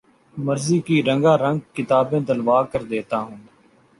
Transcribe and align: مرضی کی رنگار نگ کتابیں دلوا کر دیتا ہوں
مرضی 0.37 0.77
کی 0.85 0.95
رنگار 1.07 1.39
نگ 1.47 1.59
کتابیں 1.75 2.21
دلوا 2.27 2.59
کر 2.71 2.81
دیتا 2.91 3.17
ہوں 3.19 3.37